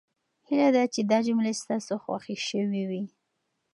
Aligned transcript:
هیله 0.47 0.69
ده 0.75 0.83
چې 0.93 1.01
دا 1.11 1.17
جملې 1.27 1.53
ستاسو 1.61 1.93
خوښې 2.03 2.35
شوې 2.47 2.83
وي. 2.89 3.03